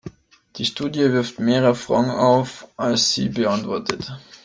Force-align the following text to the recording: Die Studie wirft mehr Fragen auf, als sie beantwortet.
Die 0.55 0.65
Studie 0.65 1.11
wirft 1.11 1.39
mehr 1.39 1.75
Fragen 1.75 2.09
auf, 2.09 2.67
als 2.75 3.13
sie 3.13 3.29
beantwortet. 3.29 4.11